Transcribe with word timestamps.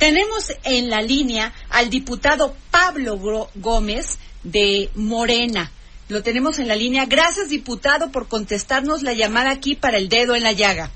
Tenemos 0.00 0.50
en 0.64 0.88
la 0.88 1.02
línea 1.02 1.52
al 1.68 1.90
diputado 1.90 2.56
Pablo 2.70 3.18
Gómez 3.54 4.18
de 4.42 4.88
Morena. 4.94 5.70
Lo 6.08 6.22
tenemos 6.22 6.58
en 6.58 6.68
la 6.68 6.74
línea. 6.74 7.04
Gracias, 7.04 7.50
diputado, 7.50 8.10
por 8.10 8.26
contestarnos 8.26 9.02
la 9.02 9.12
llamada 9.12 9.50
aquí 9.50 9.74
para 9.74 9.98
el 9.98 10.08
dedo 10.08 10.34
en 10.34 10.42
la 10.42 10.52
llaga. 10.52 10.90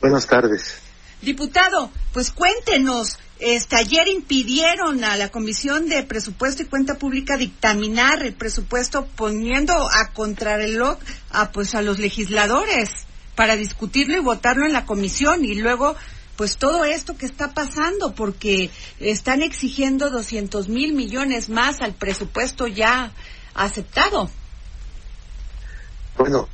Buenas 0.00 0.26
tardes. 0.26 0.80
Diputado, 1.22 1.92
pues 2.12 2.32
cuéntenos. 2.32 3.18
Este, 3.38 3.76
ayer 3.76 4.08
impidieron 4.08 5.04
a 5.04 5.16
la 5.16 5.28
Comisión 5.28 5.88
de 5.88 6.02
Presupuesto 6.02 6.64
y 6.64 6.66
Cuenta 6.66 6.98
Pública 6.98 7.36
dictaminar 7.36 8.24
el 8.24 8.32
presupuesto 8.32 9.06
poniendo 9.14 9.74
a 9.74 10.10
contrarreloj 10.12 10.98
a 11.30 11.52
pues 11.52 11.76
a 11.76 11.82
los 11.82 12.00
legisladores 12.00 13.06
para 13.36 13.54
discutirlo 13.54 14.16
y 14.16 14.20
votarlo 14.20 14.66
en 14.66 14.72
la 14.72 14.86
comisión 14.86 15.44
y 15.44 15.54
luego 15.54 15.96
pues 16.36 16.56
todo 16.56 16.84
esto 16.84 17.16
que 17.16 17.26
está 17.26 17.54
pasando 17.54 18.14
porque 18.14 18.70
están 18.98 19.42
exigiendo 19.42 20.10
200 20.10 20.68
mil 20.68 20.94
millones 20.94 21.48
más 21.48 21.80
al 21.80 21.94
presupuesto 21.94 22.66
ya 22.66 23.12
aceptado. 23.54 24.30
Bueno, 26.16 26.48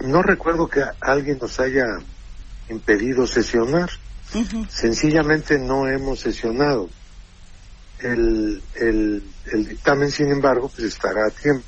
no 0.00 0.22
recuerdo 0.22 0.68
que 0.68 0.82
alguien 1.00 1.38
nos 1.40 1.60
haya 1.60 1.84
impedido 2.68 3.26
sesionar. 3.26 3.90
Sencillamente 4.68 5.58
no 5.58 5.88
hemos 5.88 6.20
sesionado. 6.20 6.88
El, 7.98 8.62
el, 8.76 9.22
el 9.52 9.68
dictamen, 9.68 10.10
sin 10.10 10.30
embargo, 10.30 10.68
pues 10.68 10.94
estará 10.94 11.26
a 11.26 11.30
tiempo. 11.30 11.66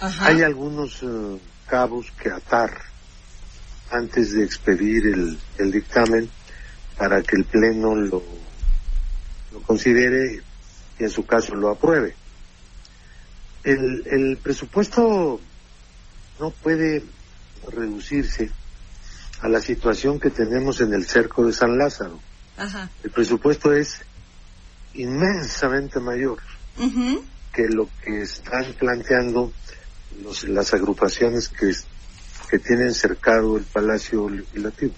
Ajá. 0.00 0.26
Hay 0.26 0.42
algunos 0.42 1.02
eh, 1.02 1.38
cabos 1.68 2.10
que 2.20 2.30
atar 2.30 2.82
antes 3.90 4.32
de 4.32 4.44
expedir 4.44 5.06
el, 5.06 5.38
el 5.58 5.70
dictamen 5.70 6.28
para 6.96 7.22
que 7.22 7.36
el 7.36 7.44
Pleno 7.44 7.94
lo, 7.94 8.22
lo 9.52 9.62
considere 9.62 10.42
y 10.98 11.02
en 11.04 11.10
su 11.10 11.24
caso 11.26 11.54
lo 11.54 11.70
apruebe. 11.70 12.14
El, 13.64 14.04
el 14.06 14.38
presupuesto 14.42 15.40
no 16.38 16.50
puede 16.50 17.02
reducirse 17.72 18.50
a 19.40 19.48
la 19.48 19.60
situación 19.60 20.20
que 20.20 20.30
tenemos 20.30 20.80
en 20.80 20.92
el 20.94 21.06
cerco 21.06 21.44
de 21.46 21.52
San 21.52 21.76
Lázaro. 21.78 22.20
Ajá. 22.56 22.90
El 23.02 23.10
presupuesto 23.10 23.72
es 23.72 23.96
inmensamente 24.94 25.98
mayor 26.00 26.38
que 27.52 27.62
lo 27.68 27.88
que 28.04 28.22
están 28.22 28.72
planteando 28.78 29.52
los- 30.22 30.44
las 30.44 30.72
agrupaciones 30.74 31.48
que, 31.48 31.72
que 32.50 32.58
tienen 32.58 32.92
cercado 32.94 33.56
el 33.56 33.64
Palacio 33.64 34.28
Legislativo. 34.28 34.94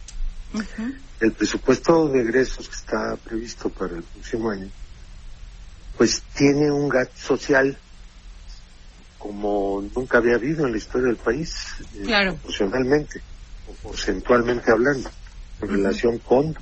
El 1.20 1.32
presupuesto 1.32 2.08
de 2.08 2.20
egresos 2.20 2.68
que 2.68 2.74
está 2.74 3.16
previsto 3.16 3.70
para 3.70 3.96
el 3.96 4.02
próximo 4.02 4.50
año, 4.50 4.68
pues 5.96 6.22
tiene 6.34 6.70
un 6.70 6.88
gasto 6.88 7.18
social 7.18 7.78
como 9.18 9.82
nunca 9.94 10.18
había 10.18 10.34
habido 10.36 10.66
en 10.66 10.72
la 10.72 10.78
historia 10.78 11.08
del 11.08 11.16
país, 11.16 11.74
eh, 11.94 12.02
Claro. 12.04 12.34
proporcionalmente 12.34 13.20
o 13.66 13.72
porcentualmente 13.88 14.70
hablando, 14.70 15.10
en 15.62 15.68
relación 15.68 16.18
con 16.18 16.54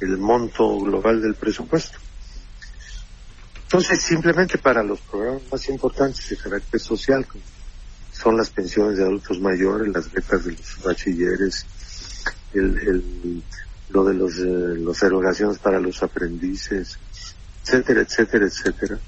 el 0.00 0.18
monto 0.18 0.80
global 0.80 1.20
del 1.20 1.34
presupuesto. 1.34 1.98
Entonces, 3.64 4.02
simplemente 4.02 4.58
para 4.58 4.84
los 4.84 5.00
programas 5.00 5.42
más 5.50 5.68
importantes 5.68 6.28
de 6.28 6.36
carácter 6.36 6.80
social, 6.80 7.26
como 7.26 7.42
son 8.12 8.36
las 8.36 8.50
pensiones 8.50 8.96
de 8.98 9.02
adultos 9.02 9.40
mayores, 9.40 9.88
las 9.92 10.12
becas 10.12 10.44
de 10.44 10.52
los 10.52 10.82
bachilleres, 10.84 11.66
el, 12.54 12.78
el- 12.88 13.44
lo 13.88 14.04
de 14.04 14.14
los, 14.14 14.32
eh, 14.38 14.78
las 14.78 15.02
erogaciones 15.02 15.58
para 15.58 15.78
los 15.78 16.02
aprendices, 16.02 16.98
etcétera, 17.64 18.02
etcétera, 18.02 18.46
etcétera. 18.46 19.00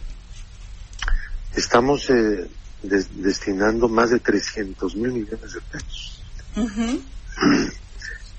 Estamos 1.57 2.09
eh, 2.11 2.51
des- 2.83 3.09
destinando 3.23 3.89
más 3.89 4.11
de 4.11 4.21
300 4.21 4.97
mil 4.97 5.13
millones 5.13 5.53
de 5.53 5.61
pesos. 5.63 6.23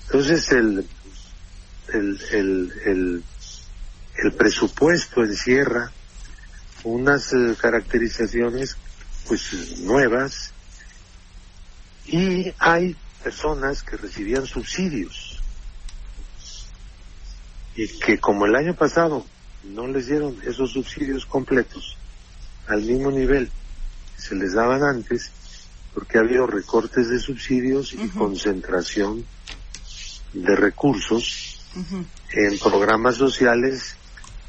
Entonces 0.06 0.52
el, 0.52 0.88
el, 1.92 2.18
el, 2.30 2.72
el, 2.86 3.24
el 4.24 4.32
presupuesto 4.36 5.22
encierra 5.22 5.92
unas 6.84 7.32
eh, 7.32 7.56
caracterizaciones 7.60 8.76
pues 9.26 9.52
nuevas 9.78 10.54
y 12.04 12.54
hay 12.58 12.96
personas 13.22 13.82
que 13.82 13.96
recibían 13.96 14.46
subsidios 14.46 15.40
y 17.74 17.86
que 17.98 18.18
como 18.18 18.46
el 18.46 18.56
año 18.56 18.74
pasado 18.74 19.24
no 19.64 19.86
les 19.86 20.06
dieron 20.06 20.36
esos 20.46 20.72
subsidios 20.72 21.26
completos 21.26 21.96
al 22.66 22.82
mismo 22.82 23.10
nivel 23.10 23.50
que 24.16 24.22
se 24.22 24.34
les 24.34 24.54
daban 24.54 24.82
antes 24.82 25.30
porque 25.94 26.18
ha 26.18 26.20
habido 26.20 26.46
recortes 26.46 27.08
de 27.08 27.18
subsidios 27.18 27.92
y 27.92 28.08
concentración 28.10 29.24
de 30.32 30.54
recursos 30.56 31.60
en 32.32 32.58
programas 32.58 33.16
sociales 33.16 33.96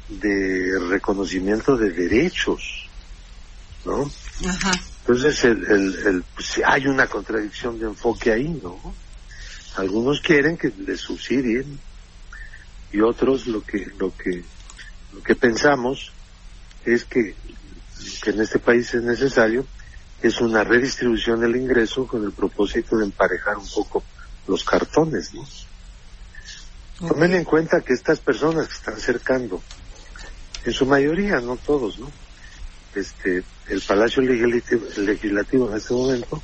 de 0.08 0.78
reconocimiento 0.88 1.76
de 1.76 1.90
derechos, 1.90 2.88
¿no? 3.84 4.10
Ajá. 4.48 4.72
Entonces, 5.12 5.44
el, 5.44 5.64
el, 5.64 5.96
el- 6.08 6.24
pues, 6.34 6.60
hay 6.66 6.86
una 6.88 7.08
contradicción 7.08 7.78
de 7.78 7.86
enfoque 7.86 8.32
ahí, 8.32 8.48
¿no? 8.62 8.98
Algunos 9.76 10.20
quieren 10.22 10.58
que 10.58 10.68
les 10.70 11.00
subsidien 11.00 11.82
y 12.90 13.00
otros 13.02 13.46
lo 13.46 13.62
que 13.64 13.78
lo 13.98 14.14
que 14.16 14.50
lo 15.10 15.22
que 15.22 15.36
pensamos 15.36 16.16
es 16.84 17.04
que, 17.06 17.20
que 18.22 18.30
en 18.30 18.42
este 18.42 18.60
país 18.60 18.92
es 18.94 19.02
necesario 19.02 19.70
es 20.18 20.40
una 20.40 20.64
redistribución 20.64 21.40
del 21.40 21.56
ingreso 21.56 22.06
con 22.06 22.24
el 22.24 22.34
propósito 22.34 22.96
de 22.98 23.06
emparejar 23.06 23.58
un 23.58 23.68
poco 23.74 24.08
los 24.46 24.64
cartones, 24.64 25.30
¿no? 25.34 25.42
Tomen 27.08 27.34
en 27.34 27.44
cuenta 27.44 27.82
que 27.86 27.94
estas 27.94 28.20
personas 28.22 28.68
que 28.68 28.74
están 28.74 29.00
cercando, 29.00 29.66
en 30.64 30.72
su 30.72 30.86
mayoría, 30.86 31.40
no 31.42 31.58
todos, 31.58 31.98
¿no? 32.00 32.20
Este, 32.94 33.44
el 33.68 33.80
Palacio 33.82 34.22
Legislativo, 34.22 35.70
en 35.70 35.76
este 35.76 35.94
momento, 35.94 36.42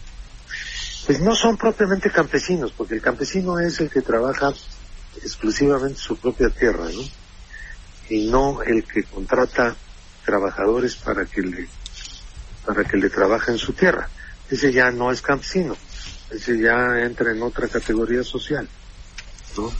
pues 1.07 1.21
no 1.21 1.34
son 1.34 1.57
propiamente 1.57 2.11
campesinos, 2.11 2.73
porque 2.77 2.95
el 2.95 3.03
campesino 3.03 3.59
es 3.67 3.81
el 3.81 3.91
que 3.91 4.01
trabaja 4.01 4.55
exclusivamente 5.23 5.99
su 5.99 6.19
propia 6.21 6.49
tierra, 6.51 6.89
¿no? 6.93 7.03
Y 8.09 8.31
no 8.31 8.62
el 8.62 8.84
que 8.87 9.03
contrata 9.11 9.77
trabajadores 10.25 10.97
para 10.97 11.27
que 11.27 11.41
le, 11.43 11.69
para 12.65 12.84
que 12.89 12.97
le 12.97 13.11
trabajen 13.11 13.59
su 13.59 13.73
tierra. 13.73 14.09
Ese 14.49 14.73
ya 14.73 14.91
no 14.93 15.11
es 15.11 15.21
campesino, 15.23 15.77
ese 16.31 16.61
ya 16.63 17.03
entra 17.03 17.33
en 17.33 17.43
otra 17.43 17.69
categoría 17.69 18.23
social, 18.23 18.69
¿no? 19.57 19.73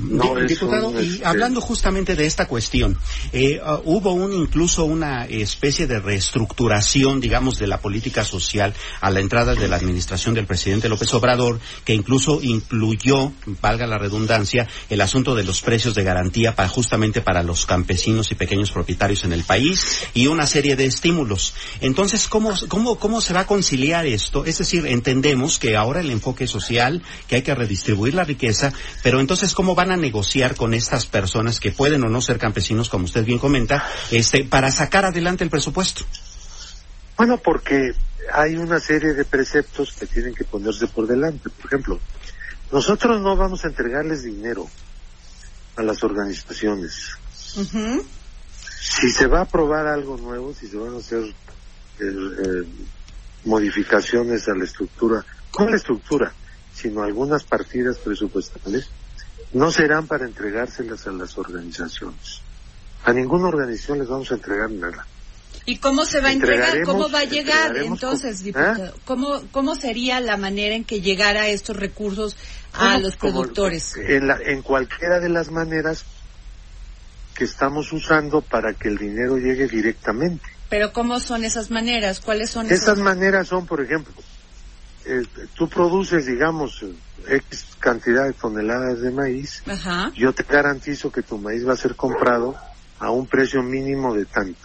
No, 0.00 0.34
diputado, 0.46 0.88
un, 0.88 1.02
y 1.02 1.08
este- 1.14 1.26
hablando 1.26 1.60
justamente 1.60 2.16
de 2.16 2.26
esta 2.26 2.46
cuestión, 2.46 2.96
eh, 3.32 3.60
ah, 3.64 3.80
hubo 3.84 4.12
un 4.12 4.32
incluso 4.32 4.84
una 4.84 5.26
especie 5.26 5.86
de 5.86 6.00
reestructuración, 6.00 7.20
digamos, 7.20 7.58
de 7.58 7.66
la 7.66 7.78
política 7.80 8.24
social 8.24 8.74
a 9.00 9.10
la 9.10 9.20
entrada 9.20 9.54
de 9.54 9.68
la 9.68 9.76
administración 9.76 10.34
del 10.34 10.46
presidente 10.46 10.88
López 10.88 11.12
Obrador, 11.14 11.60
que 11.84 11.94
incluso 11.94 12.40
incluyó, 12.42 13.32
valga 13.60 13.86
la 13.86 13.98
redundancia, 13.98 14.68
el 14.88 15.00
asunto 15.00 15.34
de 15.34 15.44
los 15.44 15.60
precios 15.60 15.94
de 15.94 16.04
garantía 16.04 16.54
para 16.54 16.68
justamente 16.68 17.20
para 17.20 17.42
los 17.42 17.66
campesinos 17.66 18.30
y 18.30 18.34
pequeños 18.34 18.70
propietarios 18.72 19.24
en 19.24 19.32
el 19.32 19.44
país 19.44 20.04
y 20.14 20.26
una 20.26 20.46
serie 20.46 20.76
de 20.76 20.86
estímulos. 20.86 21.54
Entonces, 21.80 22.28
¿cómo, 22.28 22.54
cómo, 22.68 22.98
cómo 22.98 23.20
se 23.20 23.32
va 23.32 23.40
a 23.40 23.46
conciliar 23.46 24.06
esto? 24.06 24.44
Es 24.44 24.58
decir, 24.58 24.86
entendemos 24.86 25.58
que 25.58 25.76
ahora 25.76 26.00
el 26.00 26.10
enfoque 26.10 26.46
social, 26.46 27.02
que 27.26 27.36
hay 27.36 27.42
que 27.42 27.54
redistribuir 27.54 28.14
la 28.14 28.24
riqueza, 28.24 28.72
pero 29.02 29.20
entonces, 29.20 29.54
¿cómo 29.54 29.69
van 29.74 29.90
a 29.92 29.96
negociar 29.96 30.54
con 30.54 30.74
estas 30.74 31.06
personas 31.06 31.60
que 31.60 31.72
pueden 31.72 32.04
o 32.04 32.08
no 32.08 32.20
ser 32.20 32.38
campesinos, 32.38 32.88
como 32.88 33.04
usted 33.04 33.24
bien 33.24 33.38
comenta, 33.38 33.84
este, 34.10 34.44
para 34.44 34.70
sacar 34.70 35.04
adelante 35.04 35.44
el 35.44 35.50
presupuesto? 35.50 36.04
Bueno, 37.16 37.38
porque 37.38 37.92
hay 38.32 38.56
una 38.56 38.80
serie 38.80 39.12
de 39.14 39.24
preceptos 39.24 39.92
que 39.92 40.06
tienen 40.06 40.34
que 40.34 40.44
ponerse 40.44 40.86
por 40.86 41.06
delante. 41.06 41.50
Por 41.50 41.66
ejemplo, 41.66 42.00
Nosotros 42.72 43.20
no 43.20 43.36
vamos 43.36 43.64
a 43.64 43.68
entregarles 43.68 44.22
dinero 44.22 44.68
a 45.76 45.82
las 45.82 46.04
organizaciones. 46.04 47.08
Si 48.80 49.10
se 49.10 49.26
va 49.26 49.40
a 49.40 49.42
aprobar 49.42 49.86
algo 49.86 50.16
nuevo, 50.16 50.54
si 50.54 50.68
se 50.68 50.76
van 50.76 50.94
a 50.94 50.98
hacer 50.98 51.24
eh, 51.24 51.32
eh, 52.00 52.64
modificaciones 53.44 54.48
a 54.48 54.54
la 54.54 54.64
estructura, 54.64 55.24
no 55.58 55.66
a 55.66 55.70
la 55.70 55.76
estructura, 55.76 56.32
sino 56.72 57.02
algunas 57.02 57.42
partidas 57.42 57.98
presupuestales, 57.98 58.88
no 59.52 59.70
serán 59.70 60.06
para 60.06 60.26
entregárselas 60.26 61.06
a 61.06 61.12
las 61.12 61.36
organizaciones. 61.36 62.40
A 63.04 63.12
ninguna 63.12 63.48
organización 63.48 63.98
les 63.98 64.08
vamos 64.08 64.30
a 64.30 64.34
entregar 64.34 64.70
nada. 64.70 65.06
¿Y 65.66 65.78
cómo 65.78 66.04
se 66.04 66.20
va 66.20 66.28
a 66.28 66.32
entregar? 66.32 66.82
¿Cómo 66.82 67.10
va 67.10 67.20
a 67.20 67.24
llegar? 67.24 67.76
Entonces, 67.76 68.36
con- 68.36 68.44
diputado, 68.44 68.94
¿Ah? 68.96 69.00
¿cómo, 69.04 69.42
¿cómo 69.52 69.74
sería 69.74 70.20
la 70.20 70.36
manera 70.36 70.74
en 70.74 70.84
que 70.84 71.00
llegara 71.00 71.48
estos 71.48 71.76
recursos 71.76 72.36
a 72.72 72.98
los 72.98 73.16
productores? 73.16 73.94
En, 73.96 74.26
la- 74.28 74.38
en 74.42 74.62
cualquiera 74.62 75.18
de 75.20 75.28
las 75.28 75.50
maneras 75.50 76.04
que 77.34 77.44
estamos 77.44 77.92
usando 77.92 78.42
para 78.42 78.74
que 78.74 78.88
el 78.88 78.96
dinero 78.98 79.36
llegue 79.36 79.66
directamente. 79.66 80.44
Pero 80.68 80.92
¿cómo 80.92 81.18
son 81.20 81.44
esas 81.44 81.70
maneras? 81.70 82.20
¿Cuáles 82.20 82.50
son 82.50 82.66
Esas 82.66 82.82
esas? 82.82 82.98
maneras 82.98 83.48
son, 83.48 83.66
por 83.66 83.82
ejemplo, 83.82 84.14
eh, 85.06 85.22
tú 85.54 85.68
produces, 85.68 86.26
digamos, 86.26 86.84
X 87.28 87.66
cantidad 87.78 88.26
de 88.26 88.32
toneladas 88.32 89.00
de 89.00 89.10
maíz, 89.10 89.62
Ajá, 89.66 90.12
yo 90.14 90.32
te 90.32 90.42
garantizo 90.42 91.10
que 91.10 91.22
tu 91.22 91.38
maíz 91.38 91.66
va 91.66 91.72
a 91.72 91.76
ser 91.76 91.96
comprado 91.96 92.56
a 92.98 93.10
un 93.10 93.26
precio 93.26 93.62
mínimo 93.62 94.14
de 94.14 94.26
tanto 94.26 94.60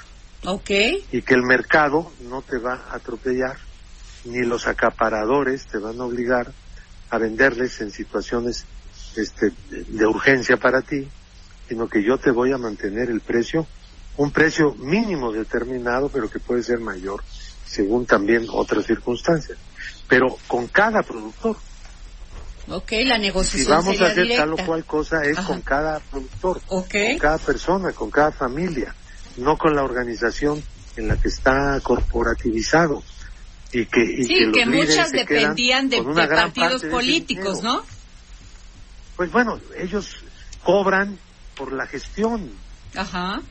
ok. 0.46 0.70
y 1.12 1.22
que 1.22 1.34
el 1.34 1.44
mercado 1.44 2.12
no 2.22 2.42
te 2.42 2.58
va 2.58 2.86
a 2.90 2.96
atropellar, 2.96 3.58
ni 4.26 4.40
los 4.40 4.68
acaparadores 4.68 5.68
te 5.68 5.78
van 5.78 6.00
a 6.00 6.06
obligar 6.06 6.52
a 7.10 7.18
venderles 7.18 7.82
en 7.82 7.92
situaciones 7.92 8.66
este, 9.16 9.52
de 9.70 10.06
urgencia 10.06 10.58
para 10.58 10.82
ti, 10.82 11.08
sino 11.70 11.88
que 11.88 12.04
yo 12.04 12.18
te 12.18 12.32
voy 12.32 12.52
a 12.52 12.58
mantener 12.58 13.10
el 13.10 13.22
precio, 13.22 13.68
un 14.18 14.32
precio 14.32 14.74
mínimo 14.76 15.32
determinado, 15.32 16.10
pero 16.10 16.30
que 16.30 16.40
puede 16.40 16.64
ser 16.64 16.80
mayor 16.80 17.24
según 17.66 18.06
también 18.06 18.46
otras 18.50 18.86
circunstancias, 18.86 19.58
pero 20.08 20.38
con 20.48 20.68
cada 20.68 21.02
productor. 21.02 21.58
Ok, 22.68 22.92
la 23.06 23.18
Si 23.18 23.22
negociación 23.22 23.70
vamos 23.70 24.02
a 24.02 24.06
hacer 24.08 24.24
directa. 24.28 24.44
tal 24.44 24.54
o 24.54 24.68
cual 24.68 24.86
cosa 24.86 25.18
es 25.32 25.38
Ajá. 25.38 25.48
con 25.48 25.62
cada 25.62 26.00
productor, 26.10 26.62
Ok. 26.68 26.94
con 26.94 27.18
cada 27.20 27.38
persona, 27.38 27.94
con 27.94 28.10
cada 28.10 28.32
familia, 28.32 28.96
no 29.38 29.58
con 29.58 29.76
la 29.76 29.84
organización 29.84 30.66
en 30.96 31.08
la 31.08 31.18
que 31.18 31.30
está 31.30 31.80
corporativizado. 31.84 33.04
Y 33.72 33.86
que, 33.88 34.02
y 34.02 34.28
Sí, 34.28 34.52
que 34.54 34.66
muchas 34.66 35.12
dependían 35.12 35.90
de, 35.90 36.02
partidos 36.04 36.84
políticos. 36.86 37.62
¿no? 37.62 37.86
Pues 39.16 39.32
bueno, 39.32 39.60
ellos 39.78 40.10
cobran 40.64 41.20
por 41.56 41.72
la 41.74 41.86
gestión, 41.88 42.58
Ajá. 42.96 43.42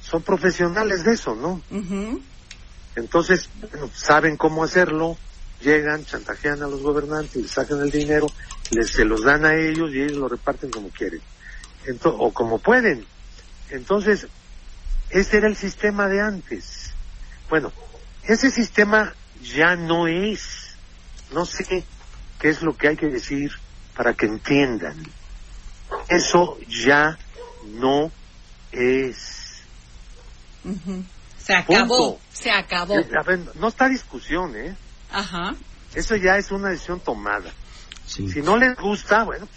son 0.00 0.22
profesionales 0.22 1.04
de 1.04 1.12
eso, 1.12 1.34
¿no? 1.34 1.62
Entonces, 2.96 3.50
bueno, 3.54 3.90
saben 3.94 4.36
cómo 4.36 4.64
hacerlo, 4.64 5.18
llegan, 5.60 6.04
chantajean 6.04 6.62
a 6.62 6.68
los 6.68 6.80
gobernantes, 6.82 7.42
les 7.42 7.50
sacan 7.52 7.80
el 7.82 7.90
dinero, 7.90 8.32
les, 8.70 8.90
se 8.92 9.04
los 9.04 9.22
dan 9.24 9.44
a 9.44 9.54
ellos 9.54 9.90
y 9.92 10.00
ellos 10.02 10.18
lo 10.18 10.28
reparten 10.28 10.70
como 10.70 10.90
quieren, 10.90 11.20
Ento- 11.86 12.16
o 12.18 12.32
como 12.32 12.60
pueden. 12.60 13.06
Entonces, 13.70 14.26
ese 15.10 15.36
era 15.36 15.48
el 15.48 15.56
sistema 15.56 16.08
de 16.08 16.20
antes. 16.20 16.96
Bueno, 17.48 17.72
ese 18.22 18.50
sistema 18.50 19.14
ya 19.34 19.76
no 19.76 20.06
es. 20.06 20.40
No 21.30 21.44
sé 21.44 21.64
qué 22.38 22.48
es 22.48 22.62
lo 22.62 22.76
que 22.76 22.88
hay 22.88 22.96
que 22.96 23.08
decir 23.08 23.50
para 23.94 24.14
que 24.14 24.26
entiendan. 24.26 25.14
Eso 26.08 26.58
ya 26.84 27.18
no 27.66 28.12
es. 28.70 29.16
Se 31.38 31.54
acabó, 31.54 31.86
Punto. 32.18 32.20
se 32.32 32.50
acabó. 32.50 32.94
A 32.96 33.22
ver, 33.22 33.40
no 33.56 33.68
está 33.68 33.88
discusión, 33.88 34.56
¿eh? 34.56 34.76
Ajá. 35.14 35.54
Eso 35.94 36.16
ya 36.16 36.36
es 36.36 36.50
una 36.50 36.70
decisión 36.70 37.00
tomada. 37.00 37.52
Sí. 38.06 38.28
Si 38.30 38.42
no 38.42 38.56
les 38.56 38.76
gusta, 38.76 39.24
bueno, 39.24 39.48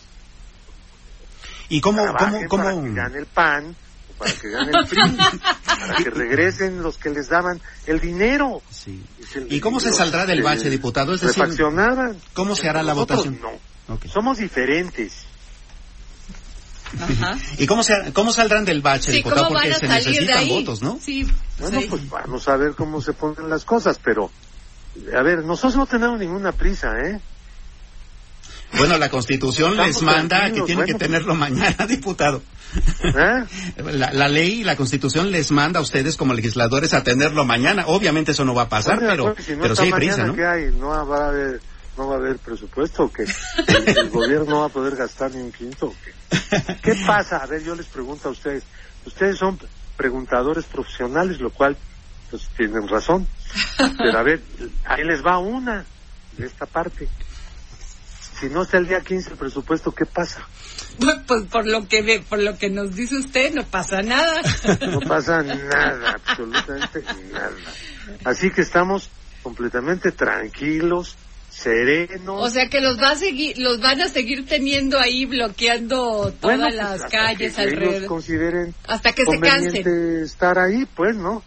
¿Y 1.69 1.81
cómo, 1.81 2.04
trabajen 2.04 2.48
cómo, 2.48 2.63
para 2.63 2.75
cómo, 2.75 2.88
que 2.88 2.94
gane 2.94 3.18
el 3.19 3.25
PAN, 3.25 3.75
o 4.09 4.18
para 4.18 4.31
que 4.31 4.50
gane 4.50 4.71
el 4.74 4.88
PRI, 4.88 5.18
para 5.65 5.95
que 5.95 6.09
regresen 6.12 6.81
los 6.81 6.98
que 6.98 7.09
les 7.09 7.27
daban 7.27 7.59
el 7.88 8.00
dinero. 8.00 8.62
sí. 8.71 9.04
Y, 9.19 9.24
se- 9.25 9.45
¿Y 9.50 9.59
cómo 9.59 9.80
se 9.80 9.92
saldrá 9.92 10.25
del 10.25 10.44
bache, 10.44 10.69
diputado? 10.69 11.13
Es 11.13 11.21
decir. 11.21 11.44
¿cómo 12.33 12.56
se 12.56 12.69
hará 12.69 12.83
la 12.83 12.94
Nosotros 12.94 13.25
votación? 13.25 13.42
No. 13.42 13.94
Ok. 13.95 14.06
Somos 14.07 14.38
diferentes. 14.38 15.13
Ajá. 17.00 17.38
¿Y 17.57 17.65
cómo, 17.68 17.83
se, 17.83 18.13
cómo 18.13 18.31
saldrán 18.31 18.63
del 18.63 18.81
bache, 18.81 19.12
Sí, 19.12 19.18
diputado? 19.18 19.48
¿cómo 19.48 19.56
van 19.56 19.63
Porque 19.69 19.80
se 19.80 19.88
necesitan 19.88 20.48
votos, 20.48 20.81
¿no? 20.81 21.00
Sí. 21.04 21.27
Bueno, 21.59 21.81
sí. 21.81 21.88
pues 21.89 22.09
vamos 22.09 22.48
a 22.48 22.56
ver 22.56 22.75
cómo 22.75 23.01
se 23.01 23.12
ponen 23.13 23.50
las 23.50 23.65
cosas, 23.65 24.00
pero, 24.01 24.31
a 25.16 25.22
ver, 25.22 25.44
nosotros 25.44 25.76
no 25.76 25.86
tenemos 25.86 26.20
ninguna 26.20 26.52
prisa, 26.52 27.00
¿eh? 27.00 27.20
Bueno, 28.78 28.98
la 28.98 29.10
Constitución 29.10 29.72
Estamos 29.72 29.88
les 29.88 30.02
manda 30.02 30.52
que 30.52 30.62
tienen 30.62 30.86
que 30.86 30.94
tenerlo 30.96 31.36
mañana, 31.36 31.86
diputado. 31.88 32.42
¿Eh? 33.04 33.44
La, 33.78 34.12
la 34.12 34.28
ley 34.28 34.60
y 34.60 34.64
la 34.64 34.76
Constitución 34.76 35.32
les 35.32 35.52
manda 35.52 35.80
a 35.80 35.84
ustedes 35.84 36.18
como 36.18 36.34
legisladores 36.34 36.94
a 36.94 37.04
tenerlo 37.04 37.46
mañana. 37.46 37.86
Obviamente 37.88 38.32
eso 38.32 38.44
no 38.44 38.54
va 38.54 38.64
a 38.64 38.70
pasar, 38.70 38.96
Bueno, 38.96 39.10
pero, 39.10 39.34
pues, 39.34 39.46
si 39.46 39.56
no 39.56 39.62
pero 39.62 39.76
sí 39.76 39.84
hay 39.84 39.92
prisa, 39.92 40.26
¿no? 40.26 40.36
¿qué 40.36 40.46
hay? 40.46 40.72
No 40.74 40.90
va 40.90 41.26
a 41.26 41.28
haber, 41.30 41.62
no 41.98 42.08
va 42.08 42.16
a 42.16 42.18
haber 42.18 42.38
presupuesto, 42.40 43.12
que 43.12 43.24
el, 43.24 43.98
el 43.98 44.10
gobierno 44.10 44.46
no 44.50 44.60
va 44.62 44.66
a 44.66 44.70
poder 44.70 44.96
gastar 44.98 45.32
ni 45.32 45.42
un 45.42 45.52
quinto. 45.52 45.94
¿Qué 46.84 46.94
pasa? 47.08 47.38
A 47.38 47.46
ver, 47.46 47.64
yo 47.64 47.74
les 47.74 47.86
pregunto 47.86 48.28
a 48.28 48.32
ustedes. 48.32 48.64
Ustedes 49.06 49.38
son 49.38 49.58
preguntadores 49.96 50.66
profesionales, 50.66 51.40
lo 51.40 51.52
cual, 51.52 51.78
pues 52.30 52.48
tienen 52.58 52.88
razón. 52.88 53.28
Pero 53.98 54.18
a 54.18 54.24
ver, 54.24 54.42
ahí 54.86 55.04
les 55.04 55.26
va 55.26 55.38
una 55.40 55.86
de 56.38 56.46
esta 56.46 56.66
parte. 56.66 57.08
Si 58.40 58.48
no 58.50 58.64
está 58.64 58.78
el 58.78 58.88
día 58.88 59.02
15 59.02 59.32
el 59.32 59.38
presupuesto, 59.38 59.92
¿qué 59.94 60.06
pasa? 60.06 60.42
Pues, 61.00 61.18
pues, 61.28 61.44
por 61.46 61.66
lo 61.68 61.88
que 61.88 62.02
ve, 62.02 62.24
por 62.28 62.40
lo 62.40 62.58
que 62.58 62.70
nos 62.70 62.96
dice 62.96 63.16
usted, 63.18 63.54
no 63.54 63.64
pasa 63.66 64.02
nada. 64.02 64.42
No 64.92 65.00
pasa 65.02 65.42
nada, 65.42 66.12
absolutamente 66.24 67.04
nada. 67.32 67.52
Así 68.26 68.52
que 68.52 68.62
estamos 68.62 69.10
completamente 69.44 70.12
tranquilos, 70.12 71.16
serenos. 71.50 72.44
O 72.44 72.50
sea 72.50 72.68
que 72.70 72.80
los 72.82 73.00
va 73.00 73.12
a 73.12 73.16
seguir, 73.16 73.58
los 73.58 73.80
van 73.82 74.02
a 74.02 74.08
seguir 74.10 74.46
teniendo 74.46 75.00
ahí 75.00 75.26
bloqueando 75.26 76.32
todas 76.40 76.58
Bueno, 76.60 76.64
pues, 76.66 76.76
las 76.76 76.92
hasta 77.02 77.08
calles 77.10 77.56
que 77.56 77.62
ellos 77.64 77.74
alrededor. 77.74 78.08
consideren 78.08 78.76
Hasta 78.88 79.14
que 79.14 79.26
se 79.26 79.40
cansen. 79.40 80.24
estar 80.24 80.60
ahí, 80.60 80.86
pues, 80.96 81.16
¿no? 81.16 81.42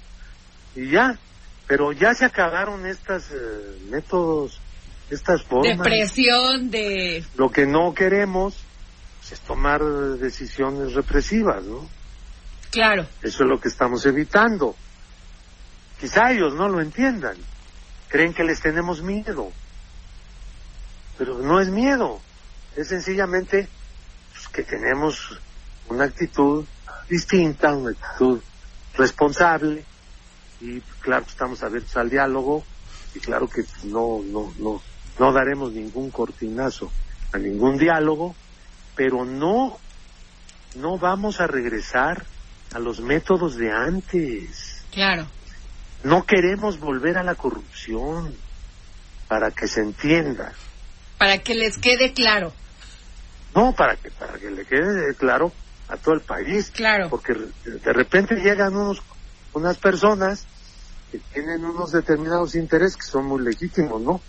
Y 0.77 0.91
ya, 0.91 1.19
pero 1.67 1.93
ya 1.93 2.15
se 2.15 2.25
acabaron 2.25 2.87
estas 2.87 3.31
eh, 3.33 3.79
métodos, 3.91 4.61
estas 5.11 5.41
De 5.41 5.47
formas. 5.47 5.79
presión, 5.87 6.71
de... 6.71 7.25
Lo 7.37 7.51
que 7.51 7.67
no 7.67 7.95
queremos 7.95 8.57
pues, 9.19 9.33
es 9.33 9.41
tomar 9.41 9.83
decisiones 9.85 10.95
represivas, 10.95 11.65
¿no? 11.65 11.89
Claro. 12.71 13.07
Eso 13.23 13.45
es 13.45 13.49
lo 13.49 13.61
que 13.61 13.69
estamos 13.69 14.07
evitando. 14.07 14.77
Quizá 16.01 16.33
ellos 16.33 16.55
no 16.55 16.69
lo 16.69 16.81
entiendan. 16.81 17.37
Creen 18.09 18.33
que 18.33 18.45
les 18.45 18.61
tenemos 18.61 19.03
miedo. 19.03 19.53
Pero 21.19 21.39
no 21.39 21.61
es 21.61 21.69
miedo. 21.69 22.21
Es 22.77 22.89
sencillamente 22.89 23.69
pues, 24.33 24.49
que 24.49 24.63
tenemos 24.63 25.39
una 25.89 26.05
actitud 26.05 26.65
distinta, 27.09 27.75
una 27.75 27.91
actitud 27.91 28.41
responsable. 28.97 29.85
Y 30.61 30.81
claro 31.01 31.25
que 31.25 31.31
estamos 31.31 31.63
abiertos 31.63 31.97
al 31.97 32.11
diálogo. 32.11 32.65
Y 33.15 33.21
claro 33.21 33.49
que 33.49 33.63
no, 33.85 34.21
no, 34.25 34.53
no, 34.59 34.83
no 35.19 35.33
daremos 35.33 35.73
ningún 35.73 36.11
cortinazo 36.11 36.91
a 37.33 37.39
ningún 37.39 37.79
diálogo. 37.79 38.35
Pero 38.95 39.25
no, 39.25 39.79
no 40.77 40.99
vamos 40.99 41.41
a 41.41 41.47
regresar 41.47 42.25
a 42.75 42.79
los 42.79 43.01
métodos 43.01 43.57
de 43.57 43.73
antes. 43.73 44.85
Claro. 44.93 45.27
No 46.03 46.25
queremos 46.25 46.79
volver 46.79 47.19
a 47.19 47.23
la 47.23 47.35
corrupción, 47.35 48.35
para 49.31 49.53
que 49.53 49.69
se 49.69 49.81
entienda. 49.81 50.53
Para 51.17 51.39
que 51.39 51.55
les 51.55 51.79
quede 51.79 52.13
claro. 52.13 52.53
No, 53.55 53.73
para 53.73 53.95
que, 53.95 54.11
para 54.11 54.37
que 54.41 54.51
le 54.51 54.65
quede 54.65 55.15
claro 55.15 55.53
a 55.89 55.97
todo 55.97 56.17
el 56.17 56.21
país. 56.23 56.73
Claro. 56.75 57.09
Porque 57.11 57.35
de 57.65 57.93
repente 57.93 58.35
llegan 58.35 58.75
unos, 58.75 59.01
unas 59.53 59.79
personas 59.79 60.45
que 61.11 61.19
tienen 61.33 61.65
unos 61.65 61.93
determinados 61.93 62.55
intereses 62.55 62.97
que 62.97 63.07
son 63.07 63.27
muy 63.27 63.43
legítimos, 63.43 64.01
¿no? 64.01 64.21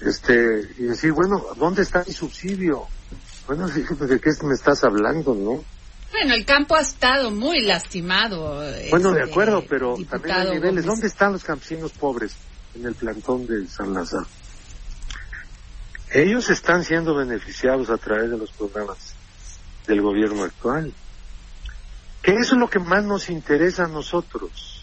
Este, 0.00 0.34
y 0.78 0.82
decir, 0.82 1.12
bueno, 1.12 1.42
¿dónde 1.56 1.82
está 1.82 2.04
mi 2.06 2.12
subsidio? 2.12 2.86
Bueno, 3.46 3.68
¿de 3.68 4.20
qué 4.20 4.30
me 4.42 4.54
estás 4.54 4.84
hablando, 4.84 5.34
no? 5.34 5.64
Bueno, 6.12 6.34
el 6.34 6.44
campo 6.44 6.76
ha 6.76 6.80
estado 6.80 7.30
muy 7.30 7.62
lastimado. 7.62 8.62
Bueno, 8.90 9.12
de 9.12 9.20
este, 9.20 9.30
acuerdo, 9.30 9.64
pero 9.68 9.96
también 10.08 10.36
hay 10.36 10.50
niveles. 10.52 10.84
Gómez. 10.84 10.86
¿Dónde 10.86 11.06
están 11.08 11.32
los 11.32 11.44
campesinos 11.44 11.92
pobres 11.92 12.34
en 12.74 12.86
el 12.86 12.94
plantón 12.94 13.46
de 13.46 13.66
San 13.68 13.92
Lázaro? 13.92 14.26
ellos 16.12 16.48
están 16.50 16.84
siendo 16.84 17.14
beneficiados 17.14 17.90
a 17.90 17.98
través 17.98 18.30
de 18.30 18.38
los 18.38 18.50
programas 18.52 19.14
del 19.86 20.00
gobierno 20.00 20.44
actual. 20.44 20.92
Que 22.26 22.32
eso 22.32 22.56
es 22.56 22.60
lo 22.60 22.68
que 22.68 22.80
más 22.80 23.04
nos 23.04 23.30
interesa 23.30 23.84
a 23.84 23.86
nosotros. 23.86 24.82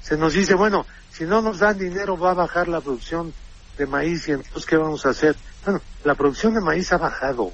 Se 0.00 0.16
nos 0.16 0.34
dice, 0.34 0.54
bueno, 0.54 0.86
si 1.10 1.24
no 1.24 1.42
nos 1.42 1.58
dan 1.58 1.76
dinero 1.76 2.16
va 2.16 2.30
a 2.30 2.34
bajar 2.34 2.68
la 2.68 2.80
producción 2.80 3.34
de 3.76 3.86
maíz 3.88 4.28
y 4.28 4.30
entonces 4.30 4.64
¿qué 4.64 4.76
vamos 4.76 5.04
a 5.04 5.08
hacer? 5.08 5.34
Bueno, 5.64 5.80
la 6.04 6.14
producción 6.14 6.54
de 6.54 6.60
maíz 6.60 6.92
ha 6.92 6.98
bajado. 6.98 7.52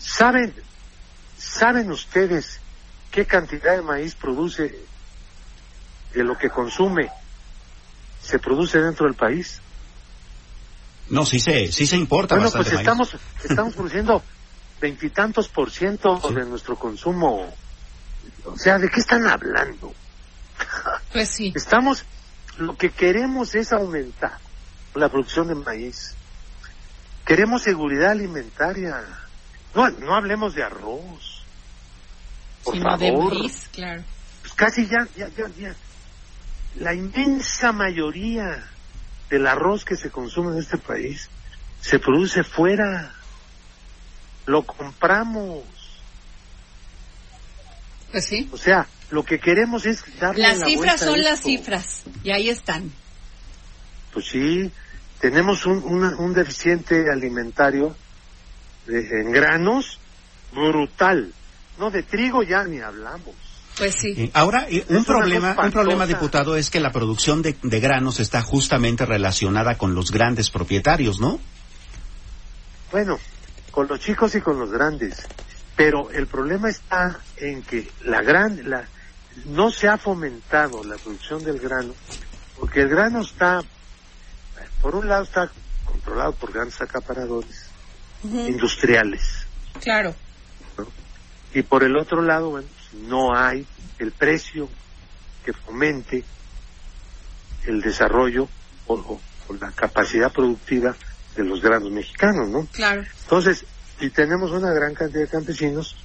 ¿Saben, 0.00 0.52
saben 1.38 1.92
ustedes 1.92 2.58
qué 3.12 3.26
cantidad 3.26 3.76
de 3.76 3.82
maíz 3.82 4.16
produce 4.16 4.76
de 6.12 6.24
lo 6.24 6.36
que 6.36 6.50
consume 6.50 7.12
se 8.20 8.40
produce 8.40 8.80
dentro 8.80 9.06
del 9.06 9.14
país? 9.14 9.60
No, 11.10 11.24
sí 11.24 11.38
se, 11.38 11.70
sí 11.70 11.86
se 11.86 11.96
importa. 11.96 12.34
Bueno, 12.34 12.50
pues 12.50 12.66
maíz. 12.66 12.80
estamos, 12.80 13.16
estamos 13.44 13.74
produciendo 13.76 14.20
veintitantos 14.80 15.48
por 15.48 15.70
ciento 15.70 16.20
de 16.34 16.44
nuestro 16.44 16.74
consumo. 16.74 17.54
O 18.44 18.56
sea, 18.56 18.78
¿de 18.78 18.88
qué 18.88 19.00
están 19.00 19.26
hablando? 19.26 19.94
Pues 21.12 21.28
sí. 21.30 21.52
Estamos, 21.54 22.04
lo 22.58 22.76
que 22.76 22.90
queremos 22.90 23.54
es 23.54 23.72
aumentar 23.72 24.38
la 24.94 25.08
producción 25.08 25.48
de 25.48 25.54
maíz. 25.54 26.14
Queremos 27.24 27.62
seguridad 27.62 28.10
alimentaria. 28.10 29.04
No, 29.74 29.88
no 29.88 30.14
hablemos 30.14 30.54
de 30.54 30.62
arroz. 30.62 31.44
Por 32.64 32.74
Sino 32.74 32.96
de 32.98 33.12
maíz, 33.12 33.68
claro. 33.72 34.02
Pues 34.42 34.54
casi 34.54 34.86
ya, 34.86 35.06
ya, 35.16 35.28
ya, 35.28 35.48
ya. 35.56 35.74
La 36.76 36.94
inmensa 36.94 37.72
mayoría 37.72 38.64
del 39.28 39.46
arroz 39.46 39.84
que 39.84 39.96
se 39.96 40.10
consume 40.10 40.52
en 40.52 40.58
este 40.58 40.78
país 40.78 41.28
se 41.80 41.98
produce 41.98 42.44
fuera. 42.44 43.14
Lo 44.46 44.62
compramos. 44.62 45.64
Pues 48.10 48.26
sí. 48.26 48.48
O 48.52 48.56
sea, 48.56 48.86
lo 49.10 49.24
que 49.24 49.38
queremos 49.38 49.86
es 49.86 50.02
darle 50.18 50.42
Las 50.42 50.58
la 50.58 50.66
cifras 50.66 50.76
vuelta 50.76 51.04
a 51.04 51.08
son 51.08 51.20
las 51.22 51.40
cifras. 51.42 52.02
Y 52.24 52.30
ahí 52.30 52.48
están. 52.48 52.90
Pues 54.12 54.26
sí, 54.26 54.70
tenemos 55.20 55.66
un, 55.66 55.82
una- 55.84 56.16
un 56.18 56.32
deficiente 56.34 57.04
alimentario 57.12 57.94
de- 58.86 59.20
en 59.22 59.30
granos 59.32 59.98
brutal. 60.52 61.32
No, 61.78 61.90
de 61.90 62.02
trigo 62.02 62.42
ya 62.42 62.64
ni 62.64 62.80
hablamos. 62.80 63.34
Pues 63.78 63.94
sí. 63.94 64.12
Eh, 64.16 64.30
Ahora, 64.34 64.66
eh, 64.68 64.84
un 64.88 65.04
problema, 65.04 65.56
un 65.62 65.70
problema, 65.70 66.06
diputado, 66.06 66.56
es 66.56 66.68
que 66.68 66.80
la 66.80 66.92
producción 66.92 67.40
de, 67.40 67.56
de 67.62 67.80
granos 67.80 68.20
está 68.20 68.42
justamente 68.42 69.06
relacionada 69.06 69.78
con 69.78 69.94
los 69.94 70.10
grandes 70.10 70.50
propietarios, 70.50 71.20
¿no? 71.20 71.40
Bueno, 72.92 73.18
con 73.70 73.86
los 73.86 74.00
chicos 74.00 74.34
y 74.34 74.40
con 74.40 74.58
los 74.58 74.70
grandes. 74.70 75.16
Pero 75.76 76.10
el 76.10 76.26
problema 76.26 76.68
está 76.68 77.24
en 77.36 77.62
que 77.62 77.90
la 78.04 78.22
gran, 78.22 78.68
la, 78.68 78.88
no 79.46 79.70
se 79.70 79.88
ha 79.88 79.96
fomentado 79.96 80.84
la 80.84 80.98
producción 80.98 81.42
del 81.44 81.58
grano, 81.58 81.94
porque 82.54 82.82
el 82.82 82.88
grano 82.88 83.22
está, 83.22 83.62
por 84.82 84.94
un 84.96 85.08
lado 85.08 85.22
está 85.24 85.50
controlado 85.84 86.32
por 86.34 86.52
grandes 86.52 86.80
acaparadores 86.80 87.70
industriales, 88.22 89.22
Claro. 89.82 90.14
y 91.54 91.62
por 91.62 91.82
el 91.82 91.96
otro 91.96 92.20
lado, 92.22 92.50
bueno, 92.50 92.68
no 92.92 93.34
hay 93.34 93.66
el 93.98 94.12
precio 94.12 94.68
que 95.44 95.52
fomente 95.52 96.24
el 97.66 97.80
desarrollo 97.80 98.48
o, 98.86 98.94
o- 98.94 99.20
o 99.48 99.54
la 99.54 99.72
capacidad 99.72 100.30
productiva 100.32 100.94
de 101.36 101.44
los 101.44 101.60
granos 101.62 101.90
mexicanos, 101.90 102.48
¿no? 102.50 102.66
Claro. 102.72 103.02
Entonces, 103.24 103.64
y 104.00 104.10
tenemos 104.10 104.50
una 104.50 104.70
gran 104.72 104.94
cantidad 104.94 105.22
de 105.22 105.28
campesinos 105.28 105.96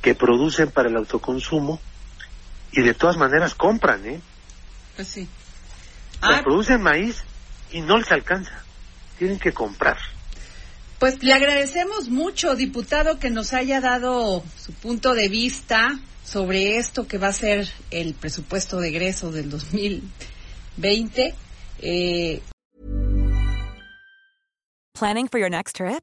que 0.00 0.14
producen 0.14 0.70
para 0.70 0.88
el 0.88 0.96
autoconsumo 0.96 1.80
y 2.72 2.82
de 2.82 2.94
todas 2.94 3.16
maneras 3.16 3.54
compran, 3.54 4.04
¿eh? 4.06 4.20
Pues 4.96 5.08
sí. 5.08 5.28
O 6.22 6.26
sea, 6.26 6.38
Ah, 6.38 6.42
producen 6.42 6.82
maíz 6.82 7.22
y 7.70 7.80
no 7.80 7.98
les 7.98 8.10
alcanza. 8.10 8.62
Tienen 9.18 9.38
que 9.38 9.52
comprar. 9.52 9.98
Pues 10.98 11.22
le 11.22 11.32
agradecemos 11.32 12.08
mucho, 12.08 12.54
diputado, 12.54 13.18
que 13.18 13.30
nos 13.30 13.52
haya 13.52 13.80
dado 13.80 14.42
su 14.58 14.72
punto 14.72 15.14
de 15.14 15.28
vista 15.28 15.98
sobre 16.24 16.78
esto 16.78 17.06
que 17.08 17.18
va 17.18 17.28
a 17.28 17.32
ser 17.32 17.68
el 17.90 18.14
presupuesto 18.14 18.78
de 18.80 18.88
egreso 18.88 19.32
del 19.32 19.50
2020. 19.50 21.34
Eh, 21.80 22.40
Planning 24.98 25.28
for 25.28 25.40
your 25.40 25.50
next 25.50 25.76
trip? 25.76 26.02